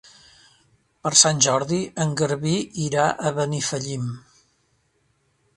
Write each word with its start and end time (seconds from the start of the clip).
Per 1.07 1.11
Sant 1.19 1.43
Jordi 1.47 1.79
en 2.05 2.17
Garbí 2.21 2.55
irà 2.87 3.05
a 3.31 3.35
Benifallim. 3.39 4.13